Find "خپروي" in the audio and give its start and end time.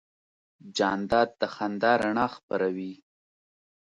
2.35-2.93